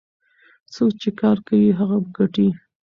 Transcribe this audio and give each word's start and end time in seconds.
څوک 0.73 0.91
چې 1.01 1.09
کار 1.21 1.37
کوي 1.47 1.69
هغه 1.79 1.97
ګټي. 2.17 2.47